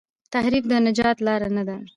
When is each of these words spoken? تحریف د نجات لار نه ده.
تحریف 0.33 0.63
د 0.71 0.73
نجات 0.87 1.17
لار 1.25 1.41
نه 1.57 1.63
ده. 1.67 1.77